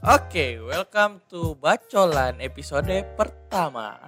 [0.00, 2.88] Oke, welcome to Bacolan episode
[3.20, 4.00] pertama.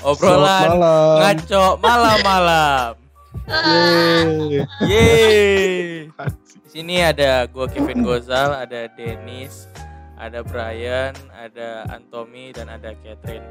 [0.00, 1.16] Obrolan malam.
[1.20, 2.96] ngaco malam-malam.
[3.44, 4.64] Yeay.
[4.88, 6.08] Yeay.
[6.64, 9.68] Di sini ada gua Kevin Gozal, ada Dennis,
[10.16, 13.44] ada Brian, ada Antomi dan ada Catherine.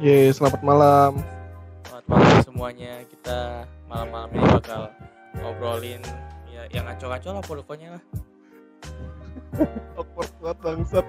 [0.00, 1.20] Yeay, selamat malam.
[1.84, 3.04] Selamat malam semuanya.
[3.12, 4.88] Kita malam-malam ini bakal
[5.36, 6.00] ngobrolin
[6.48, 8.29] ya yang ngaco-ngaco lah pokoknya lah.
[9.98, 11.06] Awkward banget bangsat.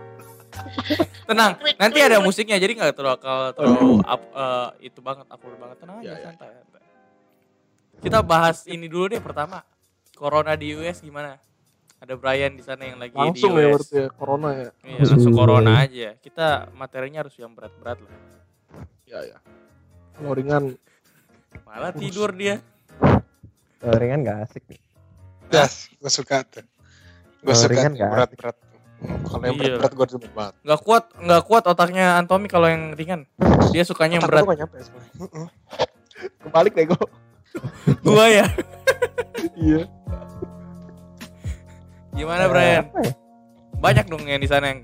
[1.24, 3.20] Tenang, nanti ada musiknya jadi nggak terlalu
[3.56, 5.78] terlalu up, eh, itu banget awkward banget.
[5.80, 6.24] Tenang aja, Ya, ya.
[6.28, 6.82] santai, santai.
[8.02, 9.64] Kita bahas ini dulu deh pertama.
[10.18, 11.40] Corona di US gimana?
[12.02, 13.74] Ada Brian di sana yang lagi Langsung di ya US.
[13.78, 14.70] berarti ya, corona ya.
[14.84, 16.10] Iya, langsung corona aja.
[16.18, 18.14] Kita materinya harus yang berat-berat lah.
[19.06, 19.38] Ya ya.
[20.18, 20.64] Kalau ringan,
[21.64, 22.60] Malah tidur dia.
[23.80, 24.82] Kalau ringan gak asik nih.
[25.48, 26.66] Gas, gue suka tuh.
[27.42, 28.56] Gue suka ringan tuh nggak berat-berat.
[29.02, 29.62] Kalau yang Iya.
[29.82, 30.54] berat-berat gue demen banget.
[30.62, 33.26] Nggak kuat, nggak kuat otaknya Antomi kalau yang ringan.
[33.74, 34.46] Dia sukanya yang berat.
[34.46, 34.78] nyampe
[36.38, 37.04] kebalik deh gue.
[38.06, 38.46] Gua ya.
[39.58, 39.84] iya.
[42.14, 42.86] Gimana Brian?
[42.94, 43.12] ya?
[43.82, 44.82] Banyak dong yang di sana yang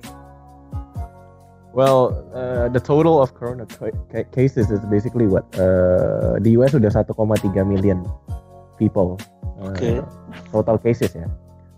[1.78, 5.46] Well, uh, the total of corona ca- ca- cases is basically what?
[5.54, 7.14] Uh, di US sudah 1,3
[7.62, 8.02] million
[8.82, 9.14] people.
[9.62, 10.02] Uh, Oke.
[10.50, 11.30] Total cases ya.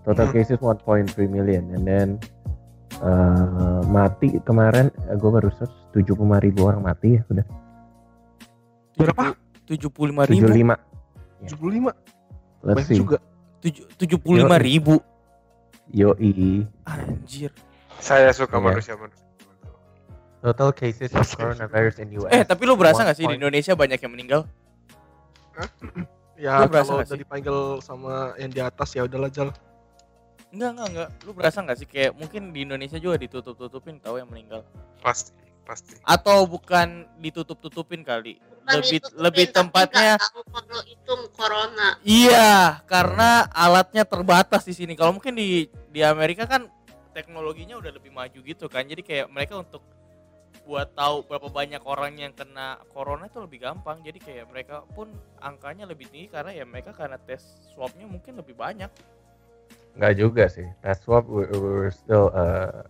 [0.02, 0.34] Total Hmm.
[0.34, 0.86] cases 1.3
[1.28, 1.64] million.
[1.72, 2.08] And then
[3.00, 7.46] uh, mati kemarin gue baru search 75 ribu orang mati ya sudah.
[8.96, 9.36] Berapa?
[9.66, 10.48] 75 ribu.
[10.50, 10.76] 75.
[11.46, 11.94] 75.
[12.60, 12.98] Let's Banyak see.
[12.98, 13.18] juga.
[13.60, 14.96] Tujuh- 75 ribu.
[15.90, 16.64] Yoi.
[16.86, 17.52] Anjir.
[18.00, 18.66] Saya suka Iya.
[18.66, 19.28] manusia-manusia.
[20.40, 22.32] Total cases of coronavirus in US.
[22.32, 24.42] Eh, tapi lu berasa gak sih di 1.3 Indonesia banyak yang meninggal?
[26.40, 29.52] Ya Lu berasa kalau udah dipanggil sama yang di atas ya udahlah Jal.
[30.50, 31.10] Enggak, enggak, enggak.
[31.26, 34.66] Lu berasa gak sih kayak mungkin di Indonesia juga ditutup-tutupin tahu yang meninggal?
[34.98, 35.94] Pasti, pasti.
[36.02, 38.42] Atau bukan ditutup-tutupin kali?
[38.42, 41.90] Bukan Lebih ditutupin, lebih tempatnya nggak tahu kalau itu corona.
[42.02, 44.94] Iya, karena alatnya terbatas di sini.
[44.98, 46.66] Kalau mungkin di di Amerika kan
[47.14, 48.86] teknologinya udah lebih maju gitu kan.
[48.86, 49.86] Jadi kayak mereka untuk
[50.70, 54.02] buat tahu berapa banyak orang yang kena corona itu lebih gampang.
[54.06, 55.10] Jadi kayak mereka pun
[55.42, 57.42] angkanya lebih tinggi karena ya mereka karena tes
[57.74, 58.90] swabnya mungkin lebih banyak.
[59.98, 60.68] Nggak juga sih.
[60.84, 62.84] Tes swab we, we were still uh,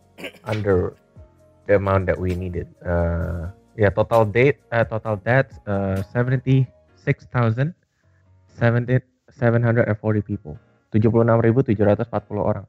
[0.44, 0.98] under
[1.70, 2.68] the amount that we needed.
[2.84, 6.68] Uh, ya total date uh, total deaths uh, 76,000
[8.60, 10.60] 740 people.
[10.92, 12.66] 76.740 orang.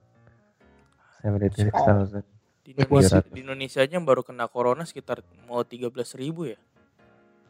[1.25, 2.23] 76,000.
[2.61, 6.59] Di Indonesia, di Indonesia aja yang baru kena corona sekitar mau 13.000 ribu ya.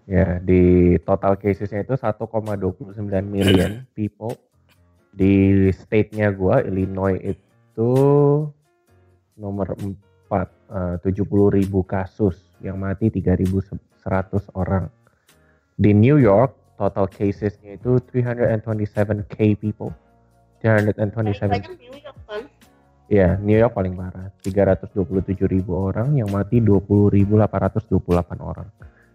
[0.09, 2.41] Ya, di total casesnya itu 1,29
[3.29, 4.35] million people.
[5.11, 7.93] Di state-nya gua Illinois itu
[9.41, 9.91] nomor 4
[10.31, 13.79] eh, 70 ribu kasus yang mati 3.100
[14.55, 14.87] orang.
[15.81, 19.93] Di New York total casesnya itu 327k people.
[20.61, 22.43] Paling 327 banyak New York kan.
[23.11, 24.31] Ya, New York paling parah.
[24.45, 28.69] 327 ribu orang yang mati 20.828 orang.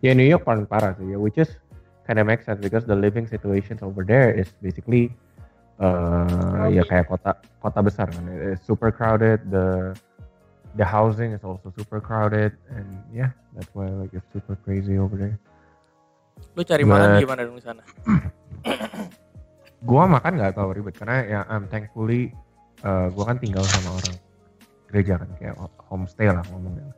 [0.03, 1.49] Ya, New York paling parah sih ya, which is
[2.05, 5.09] kind of makes sense because the living situations over there is basically
[5.79, 8.23] uh, ya kayak kota kota besar kan.
[8.53, 9.43] It's super crowded.
[9.51, 9.95] The
[10.75, 15.15] the housing is also super crowded and yeah, that's why like it's super crazy over
[15.15, 15.37] there.
[16.55, 17.83] Lu cari makan But- gimana dong di sana?
[19.89, 22.33] Gua makan nggak tahu ribet karena ya I'm thankfully
[22.81, 24.15] uh, gua kan tinggal sama orang
[24.89, 25.55] gereja kan kayak
[25.87, 26.89] homestay lah ngomongnya.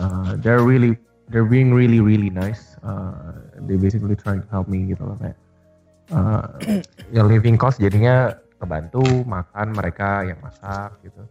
[0.00, 0.96] Uh, they're really
[1.28, 2.80] they're being really really nice.
[2.80, 3.36] Uh,
[3.68, 5.36] they basically trying to help me gitu loh kayak
[6.14, 6.46] uh,
[7.10, 11.22] ya living cost jadinya kebantu makan mereka yang masak gitu.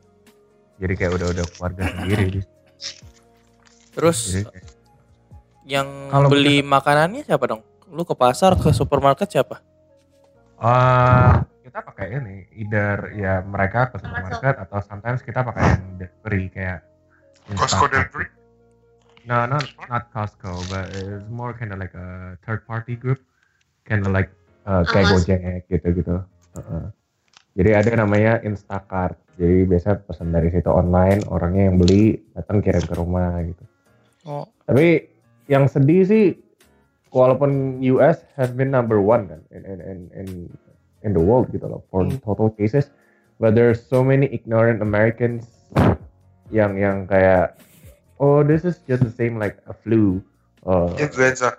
[0.75, 2.44] Jadi kayak udah-udah keluarga sendiri.
[3.96, 4.74] Terus Jadi kayak-
[5.66, 7.62] yang Kalau beli makanannya siapa dong?
[7.90, 9.62] Lu ke pasar, ke supermarket siapa?
[10.56, 16.46] Uh, kita pakai ini, either ya mereka ke supermarket atau sometimes kita pakai yang delivery
[16.49, 16.79] kayak
[17.53, 18.26] Costco delivery.
[19.26, 23.22] No, not not Costco, but it's more kind of like a third party group,
[23.85, 24.29] kind of like
[24.66, 25.08] uh, kayak.
[25.14, 25.40] Gojek
[25.70, 26.22] gitu-gitu.
[26.58, 26.85] Uh-uh.
[27.56, 29.16] Jadi ada namanya Instacart.
[29.35, 33.64] Jadi biasa pesan dari situ online, orangnya yang beli datang kirim ke rumah gitu.
[34.26, 35.06] Oh, Tapi
[35.47, 36.26] yang sedih sih,
[37.12, 40.28] walaupun US has been number one kan in in in in,
[41.03, 42.16] in the world gitu loh for Hmm.
[42.23, 42.91] total cases,
[43.38, 45.47] but there's so many ignorant Americans
[46.50, 47.56] yang yang kayak
[48.18, 50.20] oh this is just the same like a flu.
[50.64, 51.53] Uh, Influenza.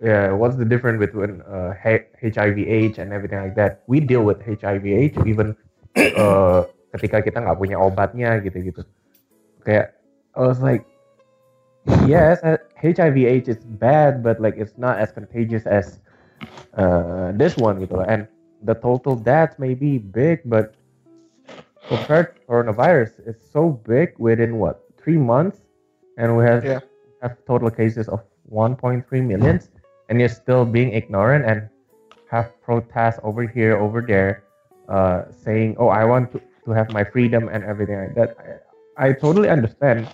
[0.00, 3.82] Yeah, what's the difference between uh, HIV/AIDS and everything like that?
[3.86, 5.56] We deal with HIV/AIDS even
[6.18, 6.64] uh,
[6.94, 8.84] ketika kita nggak punya obatnya gitu-gitu
[9.66, 9.92] kayak
[10.32, 10.86] I was like
[12.06, 12.40] yes
[12.78, 16.00] HIV/AIDS is bad but like it's not as contagious as
[16.78, 18.24] uh, this one gitu and
[18.64, 20.74] the total deaths may be big but
[21.88, 25.60] compared to coronavirus it's so big within what three months
[26.16, 26.80] and we have Yeah.
[27.20, 29.68] have total cases of 1.3 millions
[30.08, 31.68] and you're still being ignorant and
[32.28, 34.44] have protests over here over there
[34.88, 38.30] uh, saying oh I want to, to have my freedom and everything like that.
[38.96, 40.08] I, I totally understand.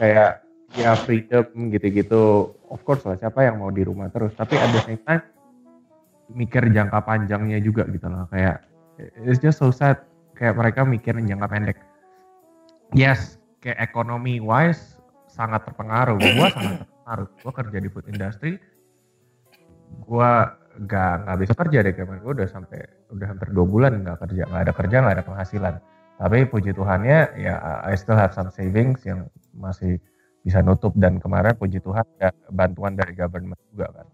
[0.00, 0.44] Kayak
[0.76, 2.54] ya freedom gitu-gitu.
[2.70, 4.32] Of course lah siapa yang mau di rumah terus.
[4.36, 5.24] Tapi at the same time
[6.30, 8.28] mikir jangka panjangnya juga gitu loh.
[8.32, 8.64] Kayak
[9.24, 10.00] it's just so sad.
[10.36, 11.78] Kayak mereka mikirin jangka pendek.
[12.96, 14.96] Yes kayak ekonomi wise
[15.28, 16.16] sangat terpengaruh.
[16.16, 17.28] Gua sangat terpengaruh.
[17.44, 18.56] Gua kerja di food industry
[20.06, 20.56] gua
[20.86, 22.80] gak nggak bisa kerja deh kemarin gua udah sampai
[23.12, 25.74] udah hampir dua bulan nggak kerja nggak ada kerja nggak ada penghasilan.
[26.20, 29.96] Tapi puji Tuhannya ya I still have some savings yang masih
[30.44, 30.92] bisa nutup.
[30.92, 34.06] Dan kemarin puji Tuhan ada bantuan dari government juga kan.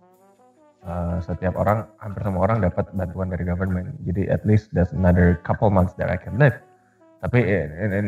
[0.86, 3.90] Uh, setiap orang hampir semua orang dapat bantuan dari government.
[4.06, 6.54] Jadi at least there's another couple months that I can live.
[7.26, 8.06] Tapi in, in, in,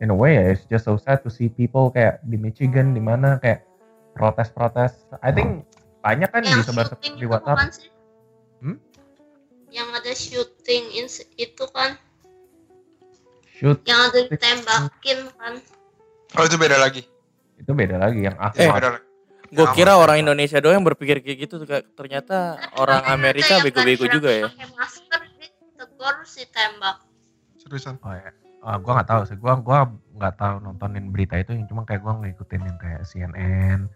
[0.00, 3.36] in a way it's just so sad to see people kayak di Michigan di mana
[3.44, 3.60] kayak
[4.16, 5.04] protes-protes.
[5.20, 5.67] I think
[5.98, 7.90] banyak kan yang disebar di WhatsApp sih?
[8.60, 8.76] Hmm?
[9.68, 11.98] Yang ada syuting in- itu kan,
[13.50, 15.54] shoot yang ada ditembakin kan.
[16.36, 17.02] Oh itu beda lagi.
[17.58, 19.06] itu beda lagi yang Itu Eh, Ahmad beda lagi.
[19.48, 21.64] Gue kira orang Indonesia doang yang berpikir kayak gitu
[21.96, 24.46] ternyata orang Ada Amerika yang bego-bego juga ya.
[24.52, 27.00] Pakai masker ditegur si tembak.
[27.56, 27.96] Seriusan.
[28.04, 28.28] Oh ya,
[28.58, 29.36] Ah, gua nggak tahu sih.
[29.40, 31.56] Gua gua nggak tahu nontonin berita itu.
[31.64, 33.88] Cuma kayak gua ngikutin yang kayak CNN.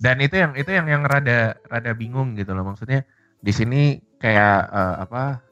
[0.00, 2.64] Dan itu yang itu yang yang rada rada bingung gitu loh.
[2.64, 3.04] Maksudnya
[3.42, 3.82] di sini
[4.22, 5.42] kayak eh, apa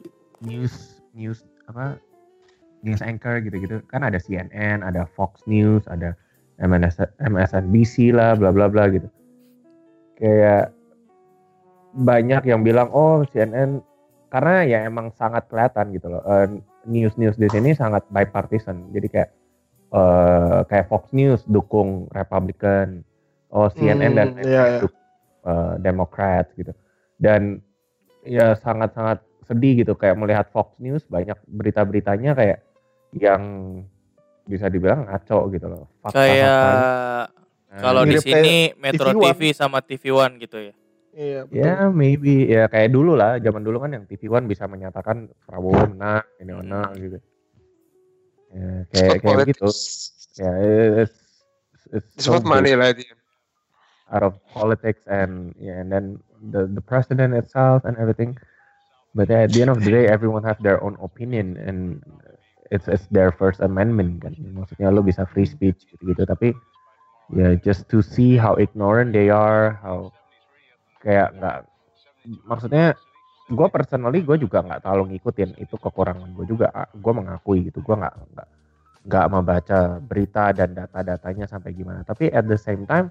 [0.41, 1.99] news news apa
[2.81, 6.17] news anchor gitu-gitu kan ada CNN, ada Fox News, ada
[6.61, 9.09] MNS, MSNBC lah, bla bla bla gitu.
[10.17, 10.73] Kayak
[11.97, 13.83] banyak yang bilang oh CNN
[14.31, 16.23] karena ya emang sangat kelihatan gitu loh.
[16.25, 18.89] Eh, news-news di sini sangat bipartisan.
[18.95, 19.31] Jadi kayak
[19.91, 23.03] eh kayak Fox News dukung Republican,
[23.51, 24.81] oh CNN dan Hmm, iya, iya.
[24.83, 24.99] dukung
[25.47, 26.73] eh, Democrat gitu.
[27.21, 27.61] Dan
[28.25, 32.59] ya sangat-sangat sedih gitu kayak melihat Fox News banyak berita-beritanya kayak
[33.17, 33.43] yang
[34.47, 35.85] bisa dibilang ngaco gitu loh.
[36.03, 36.21] Fakta-fakta.
[36.23, 39.31] Kayak Nah, kalau di sini Metro TV.
[39.31, 40.75] TV sama TV One gitu ya.
[41.15, 41.63] Iya, betul.
[41.63, 45.87] Ya maybe ya kayak dulu lah zaman dulu kan yang TV One bisa menyatakan Prabowo
[45.87, 47.19] menang ini menang gitu.
[48.51, 49.71] Ya, kayak kayak gitu.
[50.43, 50.51] Ya
[51.07, 51.15] it's,
[51.95, 53.15] it's It's so money lah dia.
[54.11, 56.19] Out of politics and yeah and then
[56.51, 58.37] the the president itself and everything.
[59.11, 61.99] But at the end of the day everyone have their own opinion and
[62.71, 64.39] it's it's their first amendment kan.
[64.55, 66.55] Maksudnya lo bisa free speech gitu-gitu tapi
[67.35, 70.15] ya just to see how ignorant they are, how
[71.03, 71.67] kayak nggak
[72.47, 72.95] maksudnya
[73.51, 77.97] gue personally gue juga nggak terlalu ngikutin itu kekurangan gue juga gue mengakui gitu gue
[77.99, 78.49] nggak nggak
[79.11, 83.11] nggak membaca berita dan data-datanya sampai gimana tapi at the same time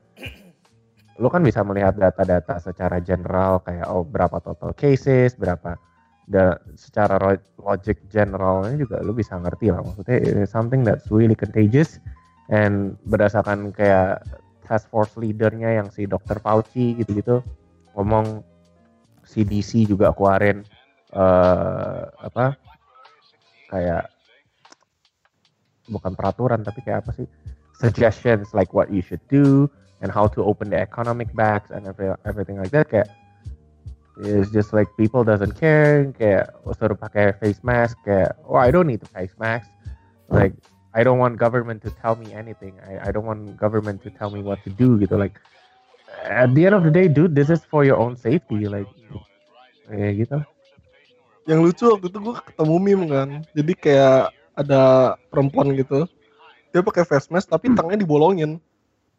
[1.19, 5.75] lu kan bisa melihat data-data secara general kayak oh berapa total cases berapa
[6.31, 7.19] da, secara
[7.60, 11.99] logic generalnya juga lu bisa ngerti lah maksudnya something that's really contagious
[12.47, 14.23] and berdasarkan kayak
[14.64, 16.40] task force leadernya yang si Dr.
[16.40, 17.44] Fauci gitu-gitu
[17.97, 18.45] ngomong
[19.28, 20.64] CDC juga keluarin
[21.09, 22.54] eh apa
[23.73, 24.14] kayak
[25.90, 27.28] bukan peraturan tapi kayak apa sih
[27.81, 29.66] suggestions like what you should do
[30.01, 33.07] and how to open the economic backs and every, everything like that kayak
[34.19, 38.87] it's just like people doesn't care kayak suruh pakai face mask kayak oh I don't
[38.87, 39.68] need to face mask
[40.27, 40.56] like
[40.91, 44.31] I don't want government to tell me anything I, I don't want government to tell
[44.31, 45.39] me what to do gitu like
[46.27, 48.89] at the end of the day dude this is for your own safety like
[49.87, 50.39] kayak gitu
[51.49, 53.29] Yang lucu waktu itu gue ketemu meme kan.
[53.57, 54.81] Jadi kayak ada
[55.33, 56.06] perempuan gitu.
[56.69, 58.61] Dia pakai face mask tapi tangannya dibolongin.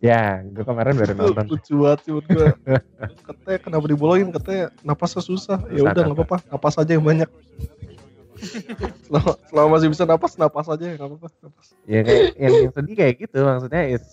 [0.01, 2.49] Ya gue kemarin baru nonton lucu banget sih gue.
[3.29, 4.29] katanya kenapa dibolongin?
[4.33, 5.61] Katanya napasnya susah.
[5.73, 6.37] Ya udah nggak apa-apa.
[6.49, 7.29] Napas aja yang banyak.
[9.05, 11.29] selama, selama masih bisa napas, napas aja ya nggak apa-apa.
[11.45, 11.67] Napas.
[11.85, 14.05] ya kayak yang, yang sedih kayak gitu maksudnya is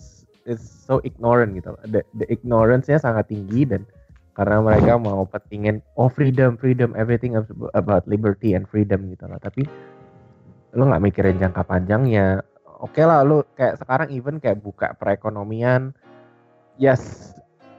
[0.48, 3.84] is so ignorant gitu the, the ignorance-nya sangat tinggi dan
[4.32, 7.36] karena mereka mau pentingin oh freedom freedom everything
[7.76, 9.68] about liberty and freedom gitu lah tapi
[10.76, 12.44] lu nggak mikirin jangka panjangnya
[12.82, 15.92] oke lah lu kayak sekarang even kayak buka perekonomian
[16.78, 17.34] yes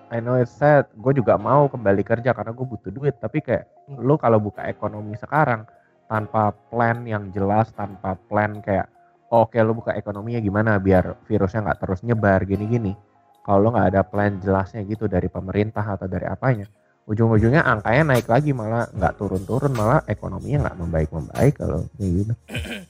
[0.09, 3.69] I know it's sad gue juga mau kembali kerja karena gue butuh duit tapi kayak
[3.97, 5.69] lu kalau buka ekonomi sekarang
[6.09, 8.89] tanpa plan yang jelas, tanpa plan kayak
[9.29, 12.97] oh, oke lu buka ekonominya gimana biar virusnya nggak terus nyebar gini-gini.
[13.45, 16.65] Kalau lu nggak ada plan jelasnya gitu dari pemerintah atau dari apanya,
[17.05, 22.33] ujung-ujungnya angkanya naik lagi malah nggak turun-turun malah ekonominya nggak membaik-membaik kalau kayak gitu.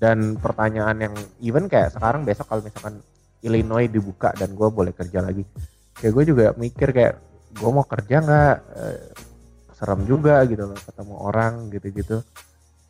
[0.00, 1.14] Dan pertanyaan yang
[1.44, 3.04] even kayak sekarang besok kalau misalkan
[3.44, 5.44] Illinois dibuka dan gue boleh kerja lagi,
[5.92, 7.20] kayak gue juga mikir kayak
[7.52, 8.56] gue mau kerja nggak?
[8.80, 9.28] Eh,
[9.80, 12.20] serem juga gitu loh ketemu orang gitu-gitu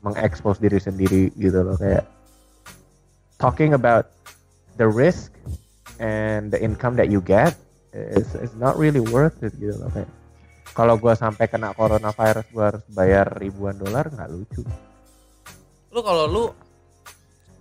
[0.03, 2.03] mengekspos diri sendiri gitu loh kayak
[3.39, 4.11] talking about
[4.75, 5.31] the risk
[6.03, 7.55] and the income that you get
[7.95, 10.11] is is not really worth it gitu loh kayak
[10.75, 14.63] kalau gue sampai kena coronavirus gue harus bayar ribuan dolar nggak lucu.
[15.91, 16.45] Lu kalau lu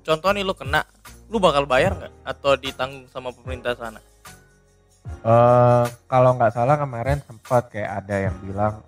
[0.03, 0.81] contoh nih lu kena,
[1.29, 4.01] lu bakal bayar nggak atau ditanggung sama pemerintah sana?
[5.19, 8.79] Eh kalau nggak salah kemarin sempat kayak ada yang bilang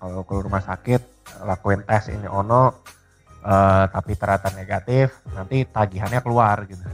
[0.00, 1.00] kalau ke rumah sakit
[1.44, 2.84] lakuin tes ini ono
[3.40, 6.84] eh, tapi ternyata negatif nanti tagihannya keluar gitu.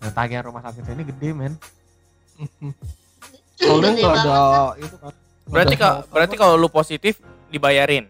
[0.00, 1.54] Dan tagihan rumah sakit ini gede men.
[3.60, 4.40] Soalnya nggak ada
[4.80, 5.12] itu kan.
[5.46, 8.08] Berarti kalau berarti kalau lu positif dibayarin.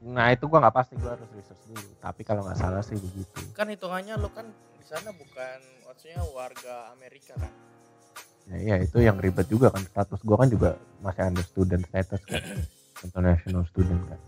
[0.00, 1.90] Nah itu gua nggak pasti gua harus research dulu.
[2.02, 3.40] Tapi kalau nggak salah sih begitu.
[3.54, 7.52] Kan hitungannya lu kan di sana bukan maksudnya warga Amerika kan.
[8.50, 12.22] Ya iya itu yang ribet juga kan status gua kan juga masih under student status
[12.26, 12.42] kan.
[13.06, 14.20] International student kan.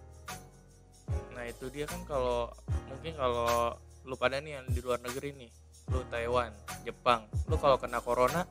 [1.34, 2.48] Nah itu dia kan kalau
[2.88, 5.50] mungkin kalau lu pada nih yang di luar negeri nih,
[5.90, 6.50] lu Taiwan,
[6.82, 8.42] Jepang, lu kalau kena corona,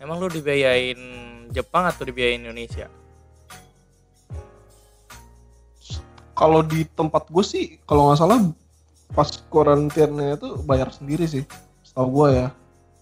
[0.00, 1.00] emang lu dibiayain
[1.52, 2.88] Jepang atau dibiayain Indonesia?
[6.34, 8.38] Kalau di tempat gue sih, kalau nggak salah
[9.14, 11.46] pas karantinanya itu bayar sendiri sih,
[11.86, 12.48] setahu gue ya.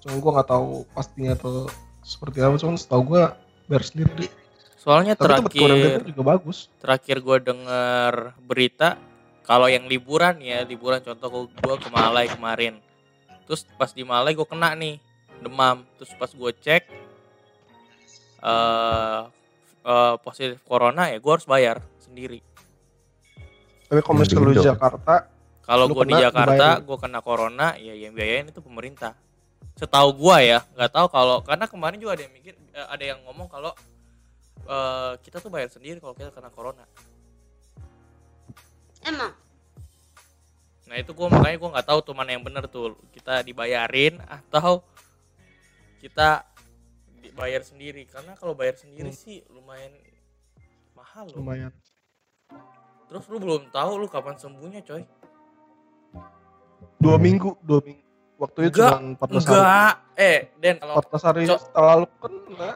[0.05, 1.73] Cuma gue nggak tahu pastinya atau
[2.05, 3.23] seperti apa, cuman setahu gue
[3.73, 4.27] bayar sendiri.
[4.77, 6.67] Soalnya Tapi terakhir juga bagus.
[6.83, 8.99] terakhir gue denger berita
[9.43, 12.79] kalau yang liburan ya liburan contoh gue ke Malai kemarin
[13.47, 15.03] terus pas di Malai gue kena nih
[15.43, 16.83] demam terus pas gue cek
[18.43, 19.23] eh
[19.83, 22.43] eh, positif corona ya gue harus bayar sendiri
[23.93, 24.65] Tapi kalau misalnya lu di.
[24.65, 25.15] Jakarta,
[25.61, 29.13] kalau gue di Jakarta gue kena corona ya yang biayain itu pemerintah
[29.77, 33.21] setahu gue ya nggak tahu kalau karena kemarin juga ada yang mikir eh, ada yang
[33.29, 33.73] ngomong kalau
[34.65, 36.85] eh, kita tuh bayar sendiri kalau kita kena corona
[39.03, 39.33] Emang
[40.89, 44.85] Nah itu gue makanya gue nggak tahu tuh mana yang bener tuh kita dibayarin atau
[46.05, 46.45] kita
[47.23, 49.17] dibayar sendiri karena kalau bayar sendiri Hmm.
[49.17, 49.95] sih lumayan
[50.93, 51.41] mahal loh.
[51.41, 51.73] lumayan.
[53.12, 55.04] Terus lu belum tahu lu kapan sembuhnya coy?
[56.97, 58.00] Dua minggu, dua minggu.
[58.40, 59.37] Waktunya Enggak, cuma 14 hari.
[59.52, 62.71] Enggak, eh Den kalau 14 hari setelah lu kena.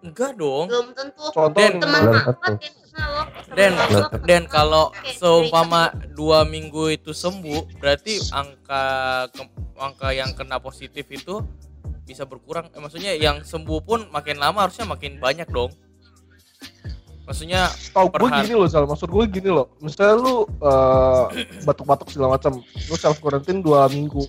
[0.00, 0.66] enggak dong.
[0.70, 1.72] belum tentu Contoh Den.
[1.76, 3.72] teman yang kena lo sama Den.
[4.22, 5.82] Den kalau seumpama
[6.14, 8.84] dua minggu itu sembuh, berarti angka
[9.34, 11.42] ke- angka yang kena positif itu
[12.06, 12.70] bisa berkurang.
[12.70, 15.74] Eh, maksudnya yang sembuh pun makin lama harusnya makin banyak dong.
[17.30, 18.42] Maksudnya Tahu per gue hari.
[18.42, 18.90] gini loh, Sal.
[18.90, 19.70] Maksud gue gini loh.
[19.78, 24.26] Misalnya lu eh, batuk-batuk segala macam, lu self quarantine dua minggu.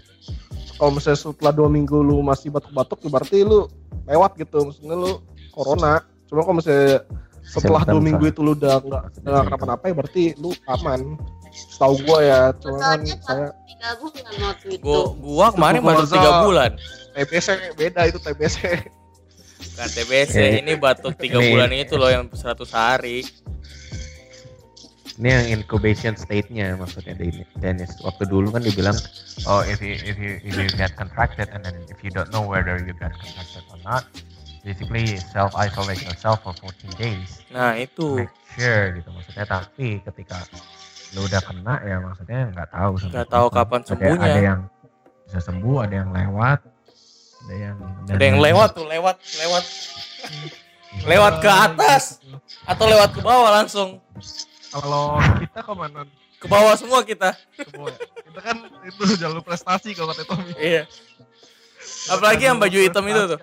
[0.77, 3.65] Kalau misalnya setelah dua minggu lu masih batuk-batuk, ya berarti lu
[4.05, 4.69] lewat gitu.
[4.69, 5.17] Maksudnya lu
[5.49, 6.05] corona.
[6.29, 7.01] Cuma kalau misalnya
[7.41, 11.17] setelah dua minggu itu lu udah nggak nggak kenapa-napa ya berarti lu aman.
[11.51, 16.05] Setahu gue ya, cuma kan saya baru tiga bulan waktu itu gua gua kemarin baru
[16.07, 16.71] tiga bulan.
[17.11, 18.57] TBC beda itu TBC.
[19.77, 23.23] Kan TBC Ini- ini batuk tiga bulan itu loh yang 100 hari.
[25.21, 27.13] Ini yang incubation state-nya maksudnya
[27.59, 27.93] Dennis.
[28.01, 28.95] Waktu dulu kan dibilang,
[29.45, 32.41] oh if you if you if you get contracted and then if you don't know
[32.41, 34.07] whether you get contracted or not,
[34.65, 37.43] basically self isolate yourself for 14 days.
[37.53, 39.45] Nah, itu Make sure gitu maksudnya.
[39.45, 40.41] Tapi ketika
[41.13, 42.91] lu udah kena ya maksudnya nggak tahu.
[43.11, 44.25] Nggak tahu kapan Ada- sembuhnya.
[44.25, 44.59] Ada yang
[45.27, 46.59] bisa sembuh, ada yang lewat,
[47.41, 49.63] ada yang ada yang lewat tuh, lewat, lewat
[51.11, 52.19] lewat ke atas
[52.63, 53.97] atau lewat ke bawah langsung.
[54.69, 56.05] Kalau kita ke mana?
[56.37, 57.35] Ke bawah semua kita.
[57.53, 57.99] Ke bawah ya?
[58.01, 60.51] Kita kan itu jalur prestasi kalau kata Tommy.
[60.55, 60.83] Iya.
[62.07, 63.39] Apalagi yang baju hitam itu tuh.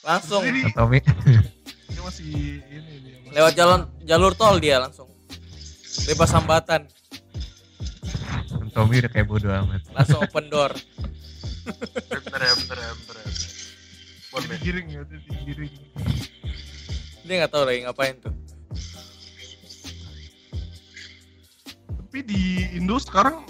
[0.00, 0.98] Langsung Ini, Tommy
[1.90, 2.30] ini masih
[2.64, 5.10] ini masih- lewat jalan jalur tol dia langsung.
[6.06, 6.86] Bebas hambatan,
[8.72, 9.82] Tommy udah kayak bodo amat.
[9.92, 10.72] langsung open door.
[12.10, 13.28] Bentar ya, bentar ya, bentar ya.
[14.30, 14.50] Minute.
[14.56, 15.74] digiring ya, ini digiring.
[17.26, 18.34] Dia nggak tahu lagi ngapain tuh.
[21.86, 22.42] Tapi di
[22.74, 23.42] Indo sekarang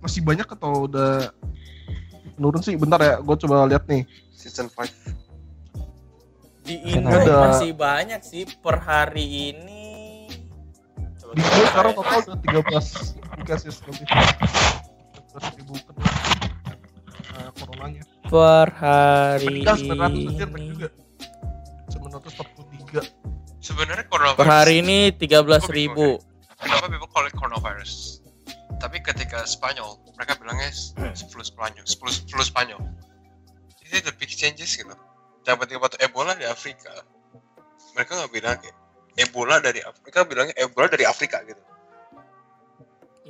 [0.00, 1.32] masih banyak atau udah
[2.36, 2.76] menurun sih?
[2.76, 4.04] Bentar ya, gue coba lihat nih.
[4.32, 4.88] Season 5.
[6.64, 9.80] Di Indo ada- masih banyak sih per hari ini
[11.30, 13.14] Di gue sekarang total udah 13
[13.46, 14.06] kasus lebih.
[14.08, 16.19] 13 ribu kena
[17.80, 18.02] coronanya.
[18.28, 20.88] per hari Meninggal 900 anjir naik ini juga.
[21.90, 23.64] 943.
[23.64, 24.40] Sebenarnya coronavirus.
[24.40, 26.08] per hari ini 13.000 ribu
[26.60, 28.20] Kenapa people call it coronavirus?
[28.76, 30.68] Tapi ketika Spanyol, mereka bilangnya
[31.32, 32.80] flu Spanyol, flu, flu Spanyol.
[33.88, 34.92] Ini the big changes gitu.
[35.40, 36.92] Penting waktu Ebola di Afrika,
[37.96, 38.76] mereka nggak bilang kayak
[39.16, 41.60] Ebola dari Afrika, bilangnya Ebola dari Afrika gitu.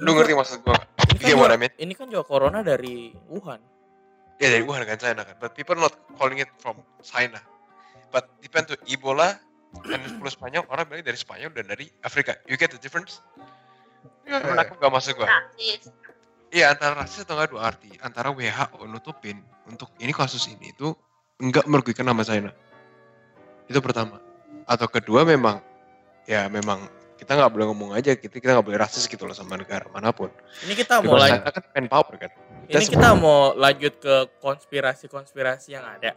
[0.03, 0.75] Lu ngerti maksud gua?
[1.11, 1.73] ini kan, Iya, juga, I mean.
[1.79, 3.70] ini kan juga corona dari Wuhan
[4.41, 5.37] Ya dari Wuhan kan China kan.
[5.37, 7.39] But people not calling it from China.
[8.09, 9.37] But depend to Ebola
[9.87, 12.35] and flu Spanyol, orang bilang dari Spanyol dan dari Afrika.
[12.49, 13.23] You get the difference?
[14.27, 15.29] Ya, menangkap gak masuk gua.
[16.51, 17.91] Iya antara rasis atau enggak dua arti.
[18.03, 19.39] Antara WHO nutupin
[19.71, 20.91] untuk ini kasus ini itu
[21.39, 22.51] enggak merugikan nama China.
[23.71, 24.19] Itu pertama.
[24.67, 25.63] Atau kedua memang
[26.27, 29.61] ya memang kita nggak boleh ngomong aja kita kita nggak boleh rasis gitu loh sama
[29.61, 30.33] negara mana pun.
[30.65, 32.31] ini kita lanjut China kan pen power kan.
[32.71, 36.15] Ini That's- kita mau lanjut ke konspirasi-konspirasi yang ada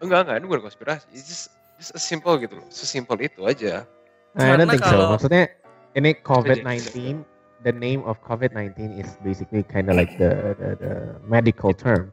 [0.00, 1.04] Enggak enggak ini bukan konspirasi.
[1.12, 1.44] It's just,
[1.76, 2.64] just a simple gitu loh.
[2.66, 3.84] Sesimpel itu aja.
[4.32, 4.88] I don't Karena think so.
[4.88, 5.44] kalau- Maksudnya
[5.92, 7.20] ini COVID-19,
[7.60, 12.08] the name of COVID-19 is basically kind of like the, the the medical term.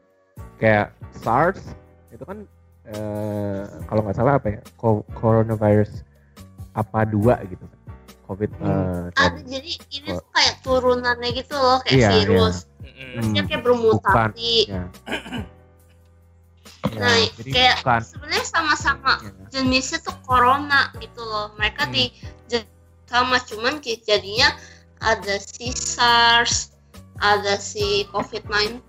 [0.60, 1.64] Kayak SARS
[2.12, 2.44] itu kan
[2.86, 6.04] eh, kalau nggak salah apa ya, co- coronavirus
[6.76, 7.78] apa dua gitu kan.
[8.28, 12.68] COVID eh, Ada dan- jadi ini tuh kayak turunannya gitu loh kayak Iya, virus.
[12.68, 12.77] Mm-mm.
[12.98, 14.54] Hmm, kayak bermutasi.
[14.66, 14.84] ya.
[16.88, 19.30] Nah, Ya, kayak bukan sebenarnya sama-sama ya.
[19.50, 21.54] jenisnya tuh corona gitu loh.
[21.54, 21.94] Mereka Hmm.
[21.94, 22.04] di
[23.08, 24.52] sama cuman jadinya
[25.00, 26.76] ada si SARS,
[27.18, 28.84] ada si COVID-19,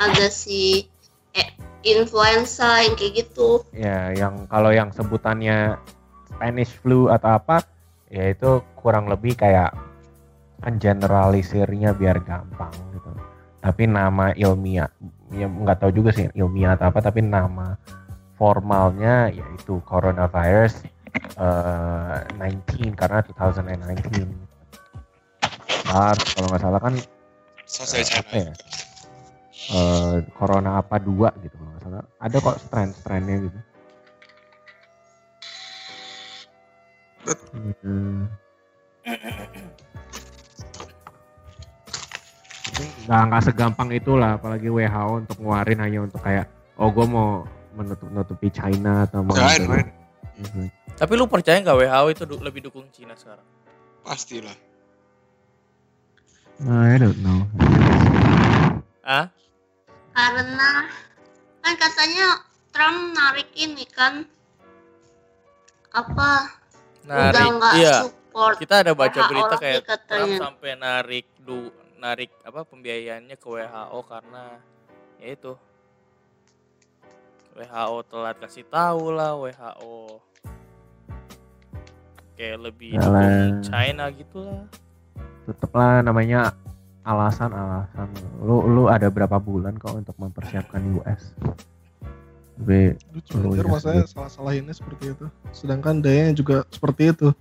[0.00, 0.88] ada si
[1.34, 1.50] eh,
[1.82, 3.60] influenza yang kayak gitu.
[3.74, 5.76] ya yang kalau yang sebutannya
[6.24, 7.66] Spanish flu atau apa
[8.08, 9.74] ya itu kurang lebih kayak
[10.72, 13.10] generalisirnya biar gampang gitu
[13.64, 14.88] tapi nama ilmiah
[15.32, 17.76] ya nggak tahu juga sih ilmiah atau apa tapi nama
[18.36, 20.84] formalnya yaitu coronavirus
[21.40, 24.44] eh, 19 karena 2019
[25.84, 26.94] SARS kalau nggak salah kan
[27.64, 28.20] Selesai China.
[28.20, 28.52] apa ya?
[29.72, 33.58] eh, corona apa dua gitu kalau nggak salah ada kok strain-strainnya gitu
[37.64, 38.28] Hmm.
[43.04, 48.08] nggak nggak segampang itulah apalagi WHO untuk ngeluarin hanya untuk kayak oh gue mau menutup
[48.08, 49.76] nutupi China atau mau Right, gitu.
[50.34, 50.66] Mhm.
[50.94, 53.44] tapi lu percaya nggak WHO itu du- lebih dukung Cina sekarang
[54.00, 54.52] Pastilah.
[56.60, 57.44] I don't know
[59.02, 59.28] ah
[60.10, 60.86] Karena
[61.60, 62.26] kan katanya
[62.70, 64.22] Trump narik ini kan
[65.90, 66.30] apa
[67.04, 71.68] udah narik nggak iya support kita ada baca WHO berita kayak Trump sampai narik du
[72.04, 74.60] narik apa pembiayaannya ke WHO karena
[75.16, 75.56] ya itu
[77.56, 80.20] WHO telat kasih tahu lah WHO
[82.36, 83.08] kayak lebih Yalah.
[83.08, 84.68] dukung China gitu lah
[85.48, 86.52] tetep lah namanya
[87.08, 88.12] alasan-alasan
[88.44, 91.32] lu lu ada berapa bulan kok untuk mempersiapkan US
[92.60, 95.26] tapi Lucu Oh, anjir iya, masanya salah-salahinnya seperti itu.
[95.50, 97.34] Sedangkan dayanya juga seperti itu.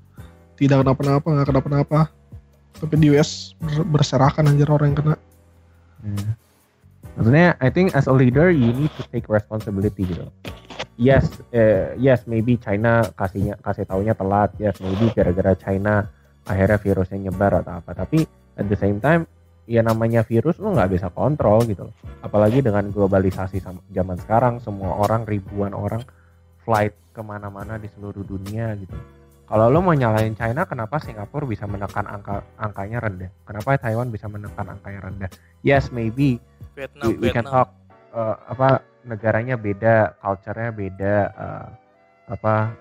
[0.58, 2.10] Tidak kenapa-napa, nggak kenapa-napa.
[2.78, 5.16] Tapi di US ber- berserakan anjir orang yang kena.
[6.04, 6.30] Hmm.
[7.14, 10.26] Maksudnya, I think as a leader you need to take responsibility gitu.
[10.98, 14.54] Yes, eh, yes, maybe China kasihnya kasih taunya telat.
[14.62, 16.06] Yes, maybe gara-gara China
[16.46, 17.98] akhirnya virusnya nyebar atau apa.
[17.98, 18.26] Tapi
[18.58, 19.26] at the same time,
[19.66, 21.96] ya namanya virus lu nggak bisa kontrol gitu loh.
[22.22, 23.62] Apalagi dengan globalisasi
[23.94, 26.02] zaman sekarang, semua orang ribuan orang
[26.66, 28.98] flight ke mana-mana di seluruh dunia gitu.
[29.54, 33.30] Kalau lo mau nyalain China, kenapa Singapura bisa menekan angka angkanya rendah?
[33.46, 35.30] Kenapa Taiwan bisa menekan angkanya rendah?
[35.62, 36.42] Yes, maybe
[36.74, 37.70] Vietnam we, we can Vietnam talk
[38.18, 41.70] uh, apa negaranya beda, culture-nya beda, uh,
[42.34, 42.74] apa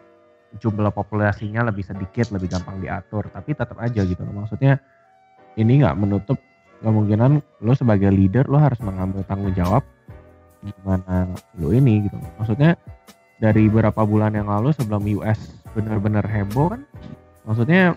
[0.65, 4.33] jumlah populasinya lebih sedikit, lebih gampang diatur, tapi tetap aja gitu loh.
[4.33, 4.81] Maksudnya
[5.61, 6.41] ini nggak menutup
[6.81, 9.85] kemungkinan lo sebagai leader lo harus mengambil tanggung jawab
[10.65, 12.17] gimana lo ini gitu.
[12.41, 12.81] Maksudnya
[13.37, 16.83] dari beberapa bulan yang lalu sebelum US benar-benar heboh kan,
[17.45, 17.97] maksudnya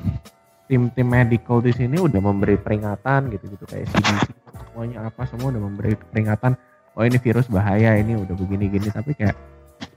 [0.66, 3.66] tim-tim medical di sini udah memberi peringatan gitu-gitu.
[3.70, 6.58] Kayak CDC semuanya apa semua udah memberi peringatan
[6.96, 8.90] oh ini virus bahaya ini udah begini-gini.
[8.90, 9.38] Tapi kayak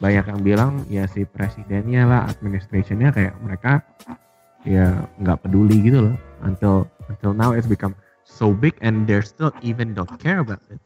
[0.02, 3.80] banyak yang bilang ya si presidennya lah administrationnya kayak mereka
[4.66, 6.16] ya nggak peduli gitu loh.
[6.44, 7.96] Until until now it's become
[8.28, 10.78] so big and they still even don't care about it.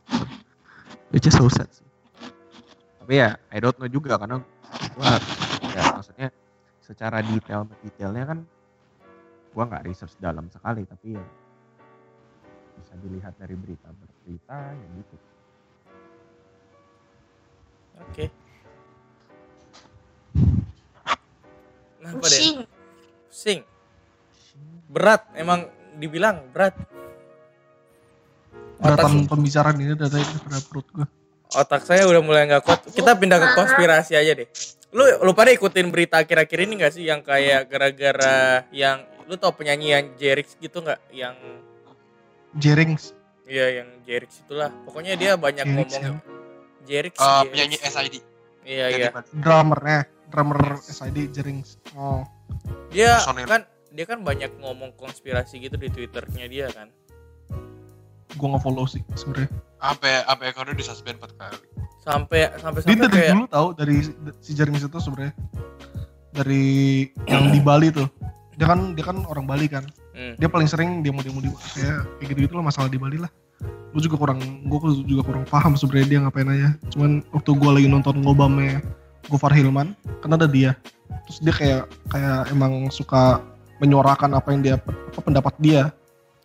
[1.11, 1.69] Which is so sad.
[1.69, 1.83] Sih.
[3.03, 4.41] tapi ya I don't know juga karena
[4.95, 5.21] gua
[5.75, 5.92] ya
[6.83, 8.38] secara detail detailnya kan
[9.55, 11.25] gua nggak research dalam sekali tapi ya
[12.83, 15.16] bisa dilihat dari berita-berita ya gitu.
[18.03, 18.27] Oke.
[22.03, 22.38] Kenapa deh?
[22.42, 22.57] Pusing.
[23.31, 23.61] Pusing.
[24.90, 26.75] Berat, emang dibilang berat.
[28.83, 31.07] Otak, Beratan pembicaraan ini udah tadi pada perut gue.
[31.55, 32.81] Otak saya udah mulai nggak kuat.
[32.88, 34.49] Kita pindah ke konspirasi aja deh.
[34.93, 39.53] Lu lu pada ikutin berita akhir-akhir ini gak sih yang kayak gara-gara yang lu tau
[39.53, 41.01] penyanyi yang Jerix gitu nggak?
[41.11, 41.37] Yang
[42.53, 43.05] Jerings.
[43.43, 44.69] iya yang Jerix itulah.
[44.85, 46.17] Pokoknya dia banyak Jerix ngomong
[46.85, 47.15] Jerix.
[47.17, 47.51] Eh, Jerix.
[47.51, 48.15] penyanyi SID.
[48.62, 49.09] Iya iya.
[49.35, 51.81] Drummernya, drummer SID Jerings.
[51.97, 52.23] Oh,
[52.93, 53.49] Dia Personil.
[53.49, 53.61] kan
[53.93, 56.88] dia kan banyak ngomong konspirasi gitu di twitternya dia kan.
[58.37, 59.51] Gue nggak follow sih sebenarnya.
[59.83, 61.59] Sampai sampai akunnya disuspend 4 kali.
[62.03, 63.97] Sampai sampai Dia sampai dari kayak dulu tahu dari
[64.42, 65.35] si Jerings itu sebenarnya
[66.33, 66.64] dari
[67.29, 68.09] yang di Bali tuh.
[68.57, 69.85] Dia kan dia kan orang Bali kan.
[70.12, 70.35] Hmm.
[70.37, 73.31] Dia paling sering demo-demo di kayak kayak gitu-gitu lah masalah di Bali lah.
[73.92, 76.68] Gue juga kurang gue juga kurang paham sebenarnya dia ngapain aja.
[76.90, 78.83] Cuman waktu gue lagi nonton ngobamnya
[79.31, 80.75] Gofar Hilman, kan ada dia.
[81.29, 83.38] Terus dia kayak kayak emang suka
[83.79, 85.95] menyuarakan apa yang dia apa pendapat dia.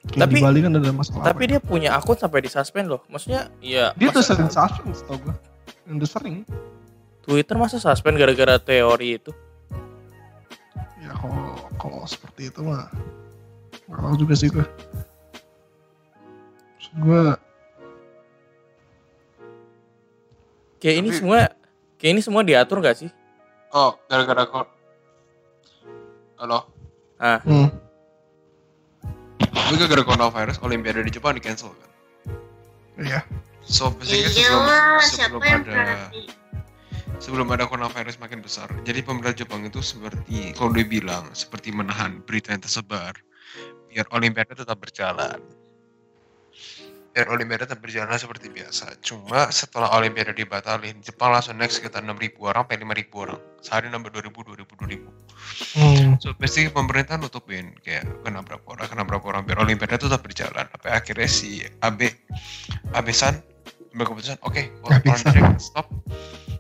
[0.07, 1.23] Kayak Tapi- di Bali kan ada masalah.
[1.25, 1.51] Tapi apa.
[1.51, 3.01] dia punya akun sampai disuspend loh.
[3.07, 5.35] Maksudnya ya dia tuh sering suspend tau gue.
[5.87, 6.47] Udah sering.
[7.21, 9.31] Twitter masa suspend gara-gara teori itu.
[10.97, 12.87] Ya kalau kalau seperti itu mah
[13.87, 14.63] nggak tahu juga sih gue.
[16.77, 17.23] Maksud gue
[20.77, 21.37] Kayak ini Tapi- semua
[21.97, 23.09] kayak ini semua diatur gak sih?
[23.73, 24.67] Oh, gara-gara kok.
[26.37, 26.69] Halo.
[27.17, 27.67] hmm,
[29.67, 31.91] Tapi gara-gara coronavirus, Olimpiade di Jepang di cancel kan.
[33.03, 33.21] iya.
[33.67, 34.63] So basically Iya sebelum
[35.03, 36.21] sebelum ada berani?
[37.19, 38.71] sebelum ada coronavirus makin besar.
[38.87, 43.11] Jadi pemerintah Jepang itu seperti kalau dia bilang seperti menahan berita yang tersebar
[43.91, 45.35] biar Olimpiade tetap berjalan.
[47.17, 48.93] Biar Olimpiade tetap berjalan seperti biasa.
[49.01, 52.13] Cuma setelah Olimpiade dibatalin, Jepang langsung next sekitar 6.000
[52.45, 52.77] orang sampai
[53.09, 53.41] 5.000 orang.
[53.57, 55.01] Sehari nambah 2.000, 2.000, 2.000.
[55.81, 56.21] Hmm.
[56.21, 60.69] So pasti pemerintah nutupin kayak kena berapa orang, kena berapa orang biar Olimpiade tetap berjalan.
[60.69, 62.13] Sampai akhirnya si Abe,
[62.93, 63.41] Abe San
[63.97, 65.33] ambil keputusan, oke, San.
[65.33, 65.89] Olimpiade stop,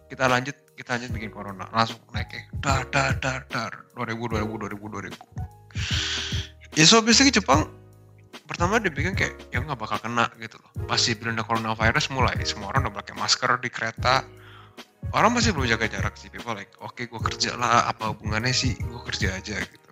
[0.09, 4.73] kita lanjut, kita lanjut bikin corona, langsung naik kayak dar dar dar dar, 2000 2000
[4.73, 6.81] 2000 2000.
[6.81, 7.69] Ya so basically Jepang
[8.47, 10.71] pertama dia bikin kayak ya nggak bakal kena gitu loh.
[10.87, 14.23] Pasti berenda coronavirus mulai semua orang udah pakai masker di kereta.
[15.11, 16.31] Orang masih belum jaga jarak sih.
[16.31, 18.75] People like, oke gue kerja lah, apa hubungannya sih?
[18.79, 19.89] Gue kerja aja gitu.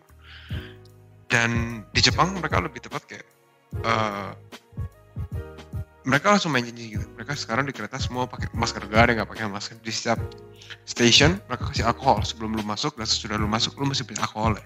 [1.27, 3.27] Dan di Jepang mereka lebih tepat kayak
[3.83, 4.31] eh,
[6.05, 7.05] mereka langsung main janji gitu.
[7.15, 10.19] Mereka sekarang di kereta semua pakai masker gak ada nggak pakai masker di setiap
[10.85, 14.55] station mereka kasih alkohol sebelum lu masuk dan sesudah lu masuk lu masih punya alkohol
[14.55, 14.65] ya.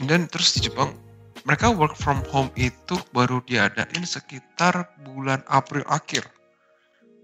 [0.00, 0.96] Dan terus di Jepang
[1.44, 6.26] mereka work from home itu baru diadain sekitar bulan April akhir.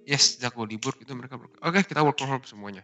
[0.06, 2.82] Yes, sejak gue libur itu mereka oke kita work from home semuanya.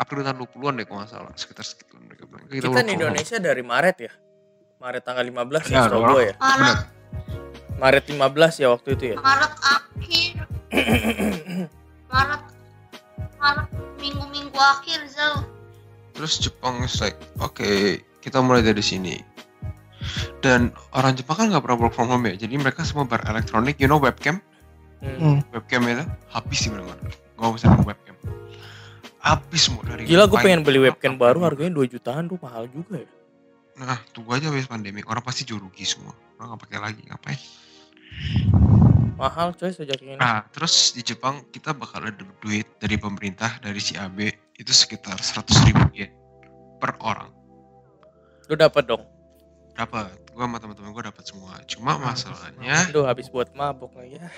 [0.00, 2.48] April tahun 20-an deh kalau nggak salah, sekitar segitu mereka bilang.
[2.48, 4.12] Kita work di from home." Indonesia dari Maret ya.
[4.82, 6.34] Maret tanggal 15 ya Ya, setahu gue ya.
[6.42, 6.78] Maret,
[7.78, 9.16] Maret 15 ya waktu itu ya.
[9.22, 10.34] Maret akhir,
[12.12, 12.42] Maret,
[13.38, 13.68] Maret
[14.02, 15.46] minggu-minggu akhir Zal.
[16.18, 19.31] Terus Jepang is like, oke kita mulai dari sini.
[20.42, 23.86] Dan orang Jepang kan nggak pernah work from home ya, jadi mereka semua berelektronik, you
[23.86, 24.42] know webcam,
[25.02, 25.18] Hmm.
[25.18, 25.38] Hmm.
[25.54, 27.10] webcam itu habis di mana-mana.
[27.38, 28.16] Nggak bisa ada webcam.
[29.22, 30.02] Habis semua dari.
[30.06, 33.10] Gila gue pengen beli webcam baru harganya 2 jutaan tuh mahal juga ya.
[33.78, 36.14] Nah, tunggu aja habis pandemi, orang pasti jauh rugi semua.
[36.38, 37.40] Orang nggak pakai lagi, ngapain?
[39.18, 40.18] Mahal coy sejak ini.
[40.18, 44.18] Nah, terus di Jepang kita bakal ada duit dari pemerintah dari si AB
[44.58, 46.10] itu sekitar 100 ribu yen
[46.82, 47.30] per orang.
[48.50, 49.06] Lu dapat dong.
[49.72, 51.52] Dapat, gua sama teman-teman gua dapat semua.
[51.64, 54.28] Cuma masalahnya Aduh habis buat mabok lagi ya.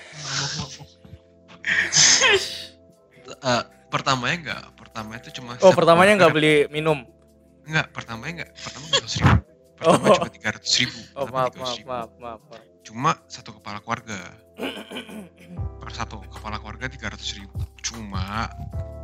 [3.25, 6.99] eh, pertamanya enggak, pertama itu cuma Oh pertamanya orang nggak ada- beli minum.
[7.63, 9.35] enggak, pertamanya enggak, pertama enggak ribu.
[9.75, 10.15] Pertama Oh.
[10.15, 10.99] cuma 300 ribu.
[11.15, 11.87] Oh maaf 300 maaf ribu.
[11.89, 12.41] maaf maaf.
[12.47, 12.63] maaf.
[12.81, 14.19] Cuma satu kepala keluarga.
[15.79, 17.59] Per satu kepala keluarga 300 ribu.
[17.83, 18.49] Cuma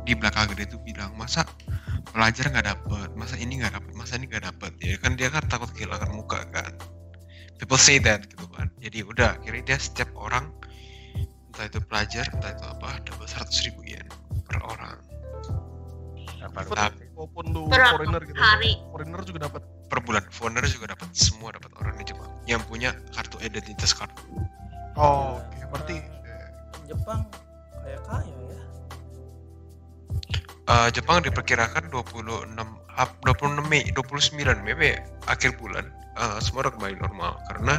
[0.02, 1.46] di belakang gede itu bilang masa
[2.10, 5.44] pelajar nggak dapet, masa ini nggak dapet, masa ini nggak dapet ya kan dia kan
[5.46, 6.72] takut kehilangan muka kan.
[7.56, 8.66] People say that gitu kan.
[8.82, 10.50] Jadi udah akhirnya dia setiap orang
[11.52, 14.08] entah itu pelajar entah itu apa dapat 100 ribu yen
[14.48, 14.96] per orang
[16.42, 18.40] Tapi- Walaupun lu Per foreigner gitu.
[18.40, 18.72] hari.
[18.90, 19.62] Foreigner juga dapat.
[19.86, 20.24] per bulan.
[20.32, 24.08] Foreigner juga dapat, semua dapat orang di Jepang yang punya kartu identitas card.
[24.96, 25.58] Oh, oke.
[25.72, 26.46] Berarti eh,
[26.88, 27.24] Jepang
[27.82, 28.60] kayak kaya ya.
[30.68, 32.52] Eh, Jepang diperkirakan 26
[32.96, 35.88] ap- 26 Mei 29 Mei ya, akhir bulan
[36.20, 37.74] eh, semua udah kembali normal karena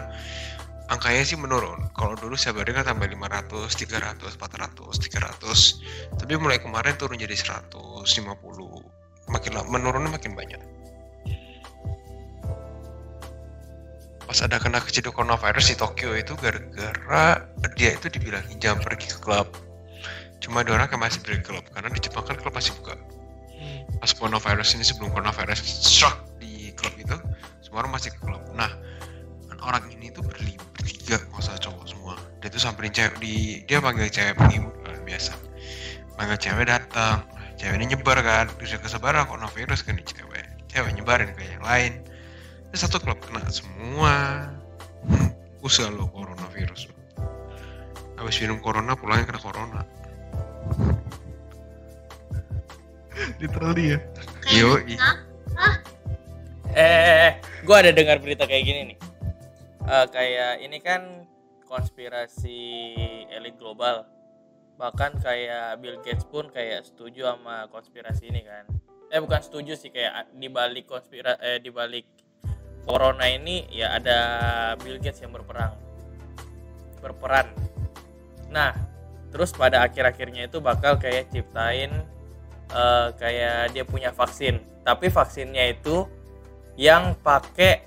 [0.89, 1.89] angkanya sih menurun.
[1.95, 5.81] Kalau dulu saya kan sampai 500, 300, 400, 300.
[6.17, 8.83] Tapi mulai kemarin turun jadi 150.
[9.31, 10.59] Makin lama menurunnya makin banyak.
[14.23, 17.43] Pas ada kena kejadian coronavirus di Tokyo itu gara-gara
[17.75, 19.51] dia itu dibilangin jangan pergi ke klub.
[20.39, 22.95] Cuma ada orang yang masih pergi ke klub karena di Jepang kan klub masih buka.
[23.99, 27.15] Pas coronavirus ini sebelum coronavirus struck di klub itu,
[27.63, 28.43] semua orang masih ke klub.
[28.51, 28.71] Nah,
[29.47, 33.79] kan orang ini tuh berlima bertiga masa cowok semua dia tuh samperin cewek di dia
[33.79, 35.31] panggil cewek penghibur kan biasa
[36.19, 37.23] panggil cewek datang
[37.55, 42.03] cewek ini nyebar kan bisa kesebaran coronavirus kan di cewek cewek nyebarin ke yang lain
[42.73, 44.49] satu klub kena semua.
[45.65, 46.89] Usaha lo coronavirus.
[48.19, 49.81] Habis minum corona pulangnya kena corona.
[53.41, 53.99] Literally ya?
[54.51, 54.81] Yo
[56.73, 58.97] Eh, gue ada dengar berita kayak gini nih.
[59.85, 61.29] Eh, kayak ini kan
[61.69, 62.93] konspirasi
[63.29, 64.09] elit global.
[64.81, 68.65] Bahkan kayak Bill Gates pun kayak setuju sama konspirasi ini kan.
[69.13, 72.09] Eh bukan setuju sih kayak di balik konspira eh di balik
[72.83, 74.17] corona ini ya ada
[74.79, 75.75] Bill Gates yang berperang.
[76.99, 77.47] Berperan.
[78.51, 78.75] Nah,
[79.31, 81.91] terus pada akhir-akhirnya itu bakal kayak ciptain
[82.71, 84.59] eh, kayak dia punya vaksin.
[84.83, 86.05] Tapi vaksinnya itu
[86.75, 87.83] yang pakai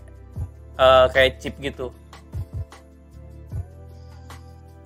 [0.76, 1.92] eh, kayak chip gitu.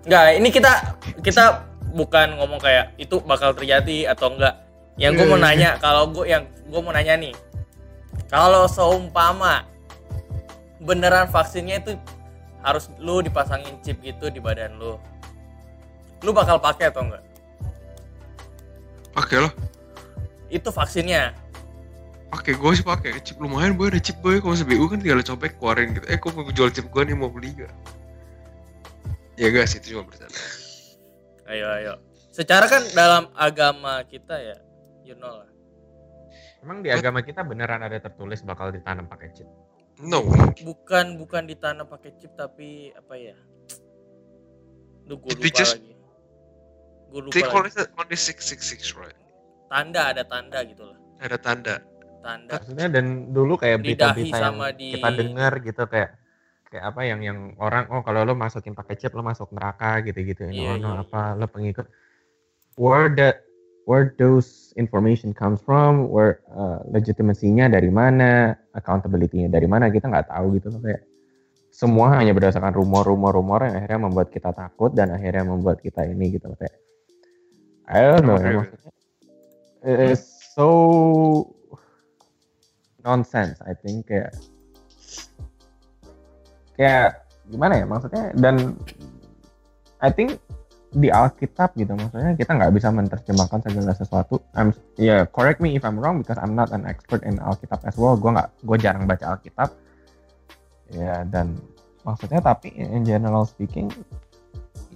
[0.07, 0.73] Enggak, ini kita
[1.21, 1.45] kita
[1.93, 4.55] bukan ngomong kayak itu bakal terjadi atau enggak.
[5.01, 7.35] Yang gue mau Iya, iya, nanya, kalau gue yang gue mau nanya nih,
[8.29, 9.65] kalau seumpama
[10.81, 11.93] beneran vaksinnya itu
[12.61, 14.97] harus lu dipasangin chip gitu di badan lu,
[16.21, 17.25] lu bakal pakai atau enggak?
[19.11, 19.53] pakai lah
[20.51, 21.35] Itu vaksinnya.
[22.31, 25.59] pakai gue sih pakai chip lumayan boy ada chip boy kalau CBU kan tinggal copek
[25.59, 27.75] keluarin gitu eh kok mau jual chip gue nih mau beli gak
[29.35, 30.39] ya gak sih itu cuma bercanda
[31.51, 31.93] Ayo ayo.
[32.31, 34.55] Secara kan dalam agama kita ya,
[35.03, 35.51] you know lah.
[36.63, 39.51] Emang di agama kita beneran ada tertulis bakal ditanam pakai chip?
[40.05, 40.21] No
[40.61, 43.37] Bukan bukan ditanam pakai chip tapi apa ya?
[45.09, 45.93] Duh, gue lupa just- lagi.
[47.11, 48.09] Gue lupa lagi.
[48.09, 49.17] the six six six right
[49.71, 50.99] Tanda ada tanda gitu lah.
[51.21, 51.77] ada tanda
[52.21, 52.53] Tanda.
[52.61, 56.11] Maksudnya dan dulu kayak Di berita-berita yang sama di- kita dengar gitu kayak
[56.71, 60.47] kayak apa yang yang orang oh kalau lo masukin pakai chip lo masuk neraka gitu-gitu
[60.53, 61.87] ini Iya, oh no iya, apa lo pengikut
[62.79, 63.43] where that
[63.89, 70.29] where those information comes from where uh, legitimasinya dari mana accountability-nya dari mana kita nggak
[70.31, 71.03] tahu gitu loh kayak
[71.71, 76.51] semua hanya berdasarkan rumor-rumor-rumor yang akhirnya membuat kita takut dan akhirnya membuat kita ini gitu
[76.51, 76.77] loh kayak
[77.91, 78.93] I don't know ya, maksudnya
[79.83, 80.69] it's so
[83.03, 84.35] nonsense I think kayak
[86.75, 88.77] kayak gimana ya maksudnya dan
[90.01, 90.39] I think
[90.91, 91.95] di Alkitab gitu.
[91.95, 94.43] Maksudnya kita nggak bisa menerjemahkan segala sesuatu.
[94.59, 97.95] I'm ya correct me if I'm wrong because I'm not an expert in Alkitab as
[97.95, 98.19] well.
[98.19, 99.71] Gue nggak gue jarang baca Alkitab.
[100.91, 101.55] Ya dan
[102.03, 103.87] maksudnya tapi in general speaking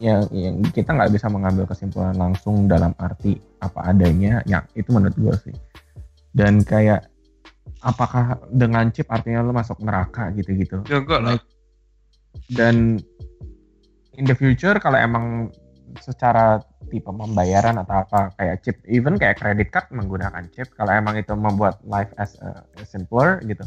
[0.03, 5.15] yang, yang kita nggak bisa mengambil kesimpulan langsung dalam arti apa adanya yang itu menurut
[5.15, 5.57] gue sih.
[6.35, 7.07] Dan kayak
[7.87, 10.83] apakah dengan chip artinya lo masuk neraka gitu-gitu?
[10.91, 11.39] Ya enggak lah.
[12.51, 12.99] Dan
[14.19, 15.55] in the future kalau emang
[16.03, 16.59] secara
[16.91, 20.71] tipe pembayaran atau apa kayak chip even kayak credit card menggunakan chip.
[20.75, 23.63] Kalau emang itu membuat life as, a- simpler gitu.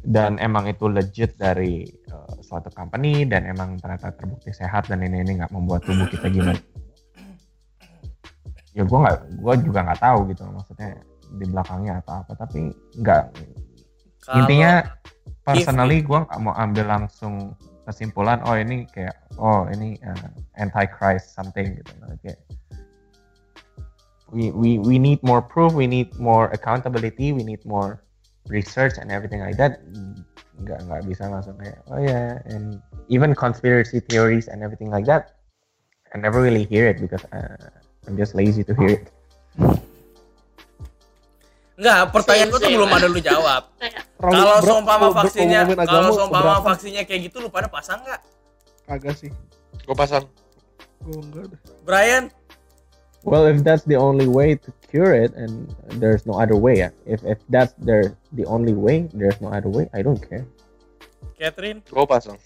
[0.00, 5.20] Dan emang itu legit dari uh, suatu company dan emang ternyata terbukti sehat dan ini
[5.20, 6.56] ini nggak membuat tubuh kita gimana.
[8.72, 10.90] Ya gue nggak gue juga nggak tahu gitu maksudnya
[11.30, 13.24] di belakangnya atau apa tapi nggak.
[14.30, 14.72] Intinya
[15.44, 17.52] personally gue nggak mau ambil langsung
[17.90, 20.30] kesimpulan oh ini kayak oh ini uh,
[20.62, 21.92] antichrist something gitu.
[22.22, 22.38] Kayak
[24.30, 28.06] we we we need more proof we need more accountability we need more
[28.46, 29.82] research and everything like that.
[30.62, 32.78] Nggak nggak bisa langsung kayak oh ya and
[33.10, 35.34] even conspiracy theories and everything like that
[36.14, 37.70] I never really hear it because uh,
[38.06, 39.04] I'm just lazy to hear it
[41.80, 43.62] Enggak, pertanyaan gue tuh belum ada lu jawab.
[44.20, 48.20] Kalau seumpama vaksinnya, kalau seumpama vaksinnya kayak gitu lu pada pasang nggak?
[48.84, 49.32] Kagak sih.
[49.80, 50.28] gue pasang
[51.00, 51.60] Gue enggak deh.
[51.88, 52.28] Brian,
[53.20, 55.68] Well, if that's the only way to cure it, and
[56.00, 56.92] there's no other way, yeah.
[57.04, 59.92] If if that's the the only way, there's no other way.
[59.92, 60.48] I don't care.
[61.36, 62.40] Catherine, gue pasang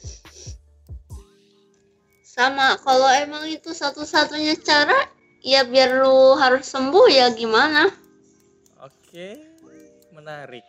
[2.35, 5.07] sama kalau emang itu satu-satunya cara
[5.39, 7.95] ya biar lu harus sembuh ya gimana
[9.15, 9.31] oke,
[10.11, 10.67] menarik.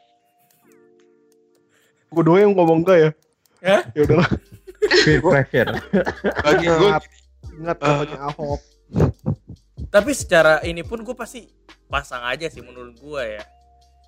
[2.07, 3.09] gue doang yang ngomong enggak ya
[3.59, 3.77] Ya?
[3.91, 4.21] ya udah
[5.01, 5.73] Peer pressure.
[6.45, 6.91] bagi gue
[7.57, 8.05] ingat Ah.
[8.05, 8.61] katanya Ahok
[9.89, 11.49] Tapi secara ini pun gue pasti
[11.87, 13.43] pasang aja sih menurut gue ya.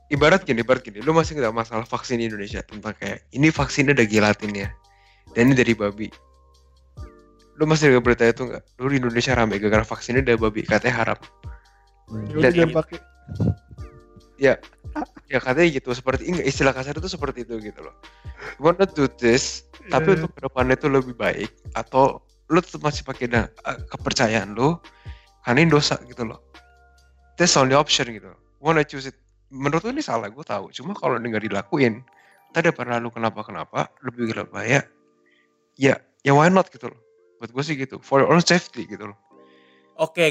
[0.07, 3.91] ibarat gini, ibarat gini, lu masih nggak masalah vaksin di Indonesia tentang kayak ini vaksinnya
[3.91, 4.69] ada gelatinnya
[5.33, 6.07] dan ini dari babi.
[7.55, 8.63] Lu masih nggak berita itu nggak?
[8.77, 11.19] Lu di Indonesia rame gara-gara vaksinnya dari babi, katanya haram.
[12.31, 12.99] ya Dan ini- pakai
[15.27, 17.91] Ya katanya gitu, seperti enggak istilah kasar itu seperti itu gitu loh.
[18.57, 20.23] You wanna do this, tapi Iya.
[20.23, 23.47] untuk ke depannya itu lebih baik atau lu tetap masih pakai eh,
[23.91, 24.79] kepercayaan lu
[25.43, 26.39] karena ini dosa gitu loh.
[27.35, 28.31] That's only option gitu.
[28.63, 29.17] Wanna choose it.
[29.51, 30.71] Menurut lu ini salah, gue tahu.
[30.75, 32.03] Cuma kalau ini nggak dilakuin,
[32.51, 34.83] tadi pernah lu kenapa-kenapa, lebih gila bahaya.
[35.77, 36.99] Ya, ya why not gitu loh.
[37.39, 38.01] Buat gue sih gitu.
[38.01, 39.17] For your own safety gitu loh.
[39.97, 40.29] Oke,